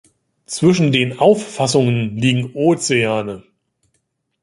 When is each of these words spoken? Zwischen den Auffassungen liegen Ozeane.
Zwischen 0.47 0.91
den 0.91 1.19
Auffassungen 1.19 2.17
liegen 2.17 2.53
Ozeane. 2.55 3.43